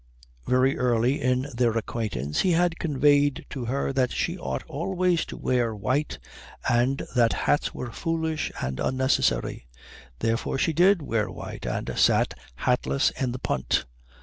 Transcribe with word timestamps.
Very 0.47 0.79
early 0.79 1.21
in 1.21 1.45
their 1.55 1.77
acquaintance 1.77 2.39
he 2.39 2.53
had 2.53 2.79
conveyed 2.79 3.45
to 3.51 3.65
her 3.65 3.93
that 3.93 4.11
she 4.11 4.35
ought 4.35 4.63
always 4.63 5.25
to 5.27 5.37
wear 5.37 5.75
white 5.75 6.17
and 6.67 7.05
that 7.15 7.33
hats 7.45 7.71
were 7.75 7.91
foolish 7.91 8.51
and 8.59 8.79
unnecessary; 8.79 9.67
therefore 10.17 10.57
she 10.57 10.73
did 10.73 11.03
wear 11.03 11.29
white, 11.29 11.67
and 11.67 11.93
sat 11.99 12.33
hatless 12.55 13.11
in 13.11 13.31
the 13.31 13.37
punt. 13.37 13.85